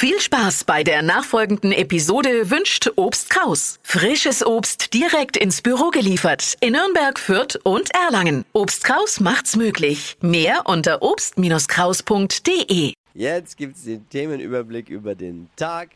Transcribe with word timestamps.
Viel 0.00 0.20
Spaß 0.20 0.62
bei 0.62 0.84
der 0.84 1.02
nachfolgenden 1.02 1.72
Episode 1.72 2.52
wünscht 2.52 2.88
Obst 2.94 3.30
Kraus. 3.30 3.80
Frisches 3.82 4.46
Obst 4.46 4.94
direkt 4.94 5.36
ins 5.36 5.60
Büro 5.60 5.90
geliefert 5.90 6.56
in 6.60 6.74
Nürnberg, 6.74 7.18
Fürth 7.18 7.58
und 7.64 7.92
Erlangen. 7.92 8.44
Obst 8.52 8.84
Kraus 8.84 9.18
macht's 9.18 9.56
möglich. 9.56 10.16
Mehr 10.20 10.62
unter 10.66 11.02
obst-kraus.de. 11.02 12.92
Jetzt 13.12 13.56
gibt's 13.56 13.82
den 13.82 14.08
Themenüberblick 14.08 14.88
über 14.88 15.16
den 15.16 15.50
Tag. 15.56 15.88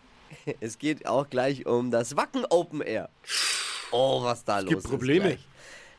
Es 0.59 0.81
geht 0.81 1.07
auch 1.07 1.31
gleich 1.31 1.65
um 1.67 1.93
das 1.93 2.17
Wacken 2.17 2.45
Open 2.51 2.81
Air. 2.81 3.09
Oh, 3.93 4.25
was 4.25 4.45
da 4.45 4.59
los 4.59 4.69
gibt 4.69 4.83
ist. 4.83 4.91
Probleme. 4.91 5.27
gleich. 5.27 5.47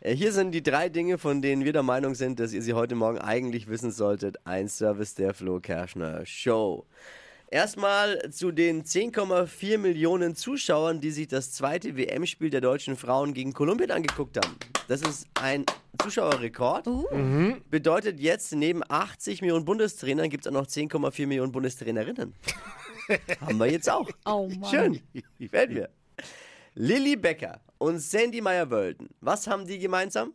Äh, 0.01 0.13
Hier 0.13 0.33
sind 0.33 0.51
die 0.51 0.61
drei 0.61 0.89
Dinge, 0.89 1.17
von 1.17 1.41
denen 1.41 1.63
wir 1.63 1.71
der 1.71 1.83
Meinung 1.83 2.15
sind, 2.15 2.41
dass 2.41 2.51
ihr 2.51 2.63
sie 2.63 2.73
heute 2.73 2.95
Morgen 2.95 3.19
eigentlich 3.19 3.69
wissen 3.69 3.91
solltet. 3.93 4.35
Ein 4.43 4.67
Service 4.67 5.15
der 5.15 5.33
Flo 5.33 5.61
Kerschner 5.61 6.25
Show. 6.25 6.85
Erstmal 7.53 8.31
zu 8.31 8.51
den 8.51 8.83
10,4 8.83 9.77
Millionen 9.77 10.35
Zuschauern, 10.35 11.01
die 11.01 11.11
sich 11.11 11.27
das 11.27 11.51
zweite 11.51 11.95
WM-Spiel 11.95 12.49
der 12.49 12.61
deutschen 12.61 12.97
Frauen 12.97 13.35
gegen 13.35 13.53
Kolumbien 13.53 13.91
angeguckt 13.91 14.37
haben. 14.37 14.55
Das 14.87 15.03
ist 15.03 15.27
ein 15.39 15.63
Zuschauerrekord. 16.01 16.89
Bedeutet 17.69 18.19
jetzt, 18.19 18.55
neben 18.55 18.81
80 18.89 19.41
Millionen 19.41 19.65
Bundestrainern 19.65 20.31
gibt 20.31 20.47
es 20.47 20.51
auch 20.51 20.59
noch 20.59 20.65
10,4 20.65 21.27
Millionen 21.27 21.51
Bundestrainerinnen. 21.51 22.33
haben 23.41 23.59
wir 23.59 23.71
jetzt 23.71 23.87
auch. 23.87 24.09
Oh 24.25 24.49
Mann. 24.59 24.71
Schön, 24.71 24.99
gefällt 25.37 25.73
mir. 25.73 25.89
Lilly 26.73 27.15
Becker 27.15 27.61
und 27.77 27.99
Sandy 27.99 28.41
Meyer-Wölden, 28.41 29.09
was 29.21 29.45
haben 29.45 29.67
die 29.67 29.77
gemeinsam? 29.77 30.33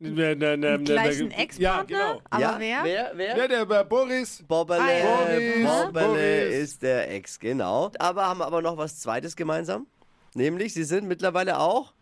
Ne, 0.00 0.34
ne, 0.36 0.56
ne, 0.56 0.78
gleichen 0.80 1.28
ne, 1.28 1.38
Ex-Partner? 1.38 1.60
Ja, 1.60 1.82
genau. 1.82 2.22
Aber 2.28 2.42
ja, 2.42 2.56
wer? 2.58 2.84
Wer? 2.84 3.12
wer? 3.14 3.36
Ja, 3.38 3.48
der 3.48 3.80
äh, 3.80 3.84
Boris. 3.84 4.42
Bobbele, 4.46 4.80
Ah, 4.82 4.90
ja. 4.90 5.04
Boris, 5.04 5.92
Bobbele 5.92 6.44
ist 6.48 6.82
der 6.82 7.10
Ex, 7.12 7.38
genau. 7.38 7.90
Aber 7.98 8.26
haben 8.26 8.42
aber 8.42 8.60
noch 8.60 8.76
was 8.76 8.98
Zweites 9.00 9.34
gemeinsam. 9.36 9.86
Nämlich, 10.34 10.74
sie 10.74 10.84
sind 10.84 11.06
mittlerweile 11.06 11.58
auch, 11.58 11.94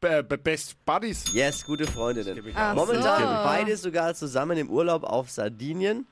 be- 0.00 0.22
Best 0.24 0.84
Buddies. 0.84 1.32
yes, 1.32 1.64
gute 1.64 1.86
Freundinnen. 1.86 2.42
Momentan 2.74 3.22
so. 3.22 3.26
beide 3.44 3.76
sogar 3.76 4.14
zusammen 4.14 4.58
im 4.58 4.68
Urlaub 4.70 5.04
auf 5.04 5.30
Sardinien. 5.30 6.06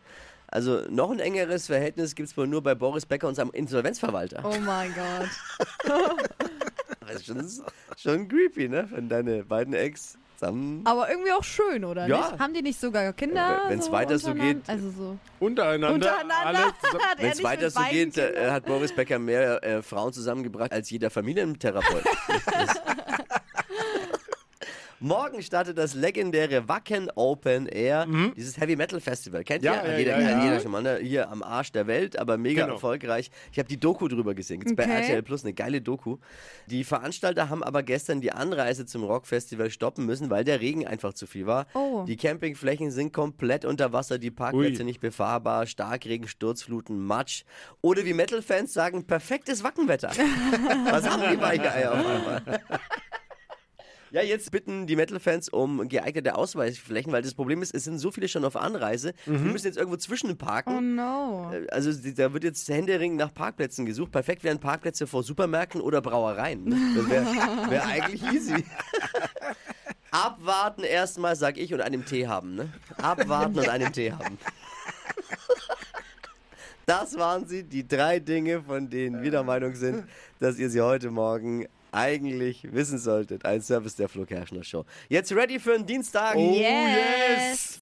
Also 0.49 0.83
noch 0.89 1.11
ein 1.11 1.19
engeres 1.19 1.67
Verhältnis 1.67 2.15
gibt 2.15 2.29
es 2.29 2.37
wohl 2.37 2.47
nur 2.47 2.63
bei 2.63 2.77
Boris 2.77 3.05
Becker 3.05 3.27
und 3.27 3.35
seinem 3.35 3.51
Insolvenzverwalter. 3.51 4.43
Oh 4.45 4.57
mein 4.61 4.95
Gott. 4.95 5.29
Das 7.09 7.17
ist 7.17 7.27
schon, 7.27 7.49
schon 7.97 8.29
creepy, 8.29 8.69
ne? 8.69 8.89
Wenn 8.91 9.09
deine 9.09 9.45
beiden 9.45 9.75
Ex 9.75 10.19
zusammen... 10.39 10.83
Aber 10.85 11.11
irgendwie 11.11 11.33
auch 11.33 11.45
schön, 11.45 11.85
oder 11.85 12.07
Ja. 12.07 12.29
nicht? 12.31 12.39
Haben 12.39 12.55
die 12.55 12.63
nicht 12.63 12.81
sogar 12.81 13.13
Kinder? 13.13 13.61
Wenn- 13.65 13.71
wenn's 13.79 13.91
weiter 13.91 14.19
so 14.19 14.35
geht- 14.35 14.69
Also 14.69 14.91
so. 14.91 15.19
Untereinander. 15.41 15.95
Untereinander. 15.95 16.73
Er 17.19 17.23
Wenn 17.23 17.33
es 17.33 17.43
weiter 17.43 17.71
so 17.71 17.81
geht, 17.91 18.15
Kindern? 18.15 18.35
äh, 18.35 18.51
hat 18.51 18.65
Boris 18.67 18.95
Becker 18.95 19.19
mehr 19.19 19.63
äh, 19.65 19.83
Frauen 19.83 20.13
zusammengebracht 20.13 20.73
als 20.73 20.91
jeder 20.91 21.11
Familientherapeut. 21.11 22.05
Morgen 25.07 25.41
startet 25.41 25.79
das 25.79 25.95
legendäre 25.95 26.69
Wacken 26.69 27.09
Open 27.15 27.67
Air, 27.67 28.09
dieses 28.37 28.59
Heavy 28.59 28.75
Metal 28.75 29.01
Festival. 29.01 29.45
Kennt 29.45 29.63
Ja, 29.63 29.85
ihr? 29.85 29.93
ja, 29.93 29.99
jeder, 29.99 30.21
ja, 30.21 30.31
ja. 30.31 30.45
jeder 30.45 30.59
schon 30.61 30.73
mal, 30.73 30.83
ne? 30.83 30.99
Hier 31.01 31.31
am 31.31 31.45
Arsch 31.45 31.71
der 31.71 31.87
Welt, 31.87 32.19
aber 32.19 32.37
mega 32.37 32.63
Genau. 32.63 32.75
erfolgreich. 32.75 33.31
Ich 33.53 33.59
habe 33.61 33.69
die 33.69 33.79
Doku 33.79 34.09
drüber 34.09 34.35
gesehen. 34.35 34.59
Gibt's 34.59 34.75
bei 34.75 34.83
Okay. 34.83 35.03
RTL 35.03 35.23
Plus 35.23 35.45
eine 35.45 35.53
geile 35.55 35.81
Doku. 35.81 36.17
Die 36.67 36.83
Veranstalter 36.83 37.49
haben 37.51 37.63
aber 37.63 37.85
gestern 37.85 38.21
die 38.21 38.33
Anreise 38.33 38.85
zum 38.85 39.05
Rockfestival 39.05 39.71
stoppen 39.71 40.07
müssen, 40.07 40.29
weil 40.29 40.43
der 40.43 40.61
Regen 40.61 40.85
einfach 40.85 41.15
zu 41.15 41.29
viel 41.29 41.47
war. 41.47 41.67
Oh. 41.75 42.05
Die 42.09 42.17
Campingflächen 42.17 42.91
sind 42.91 43.13
komplett 43.13 43.65
unter 43.65 43.93
Wasser, 43.93 44.19
die 44.19 44.33
Parkplätze 44.33 44.81
Ui. 44.81 44.87
nicht 44.87 44.99
befahrbar, 45.01 45.67
Starkregen, 45.67 46.27
Sturzfluten, 46.27 46.99
Matsch. 46.99 47.45
Oder 47.81 48.05
wie 48.05 48.13
Metal-Fans 48.13 48.73
sagen, 48.75 49.07
perfektes 49.07 49.63
Wackenwetter. 49.63 50.09
Was 50.91 51.09
haben 51.09 51.23
die 51.33 51.41
Weicheier 51.41 51.93
auf 51.93 51.99
einmal? 52.07 52.43
Ja, 54.17 54.23
jetzt 54.23 54.51
bitten 54.51 54.87
die 54.87 54.97
Metal-Fans 54.97 55.51
um 55.51 55.91
geeignete 55.91 56.37
Ausweichflächen, 56.37 57.13
weil 57.13 57.21
das 57.21 57.35
Problem 57.35 57.61
ist, 57.61 57.75
es 57.75 57.85
sind 57.85 57.99
so 57.99 58.11
viele 58.11 58.29
schon 58.29 58.47
auf 58.47 58.57
Anreise. 58.57 59.13
Die 59.27 59.31
müssen 59.33 59.67
jetzt 59.67 59.77
irgendwo 59.77 59.99
zwischen 59.99 60.31
Oh 60.31 60.35
parken. 60.37 60.95
no. 60.95 61.53
Also 61.71 61.93
die- 61.93 62.15
da 62.15 62.33
wird 62.33 62.43
jetzt 62.43 62.67
händeringend 62.71 63.19
nach 63.19 63.35
Parkplätzen 63.35 63.85
gesucht. 63.85 64.13
Perfekt 64.13 64.43
wären 64.43 64.59
Parkplätze 64.59 65.07
vor 65.07 65.23
Supermärkten 65.23 65.83
oder 65.83 66.01
Brauereien. 66.01 66.71
Das 66.97 67.11
wäre 67.11 67.27
wär 67.71 67.85
eigentlich 67.87 68.23
easy. 68.33 68.65
Abwarten 70.11 70.83
erstmal, 70.85 71.37
sag 71.37 71.59
ich, 71.59 71.75
und 71.75 71.83
einen 71.83 72.07
Tee 72.07 72.27
haben. 72.27 72.55
Ne? 72.55 72.73
Abwarten 72.97 73.59
und 73.59 73.69
einen 73.69 73.93
Tee 73.93 74.13
haben. 74.13 74.39
Das 76.87 77.19
waren 77.19 77.47
sie, 77.47 77.65
die 77.65 77.87
drei 77.87 78.19
Dinge, 78.21 78.63
von 78.63 78.89
denen 78.89 79.23
wir 79.23 79.31
der 79.31 79.43
Meinung 79.43 79.75
sind, 79.75 80.05
dass 80.39 80.57
ihr 80.59 80.71
sie 80.71 80.81
heute 80.81 81.11
Morgen 81.11 81.67
eigentlich 81.97 82.73
wissen 82.73 82.99
solltet. 82.99 83.45
Ein 83.45 83.63
Service 83.63 83.97
der 83.97 84.09
Flo 84.09 84.25
Kerschner 84.25 84.63
Show. 84.63 84.85
Jetzt 85.09 85.33
ready 85.33 85.59
für 85.59 85.75
einen 85.75 85.87
Dienstag? 85.87 86.37
yes. 86.37 87.75